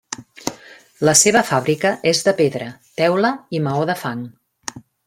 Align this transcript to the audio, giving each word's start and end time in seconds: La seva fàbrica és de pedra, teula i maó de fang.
La 1.09 1.13
seva 1.19 1.43
fàbrica 1.51 1.93
és 2.15 2.25
de 2.29 2.35
pedra, 2.43 2.73
teula 3.03 3.35
i 3.59 3.63
maó 3.69 3.87
de 3.93 4.03
fang. 4.05 4.27